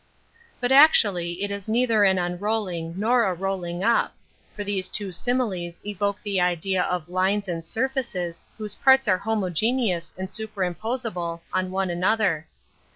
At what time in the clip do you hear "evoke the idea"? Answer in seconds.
5.85-6.81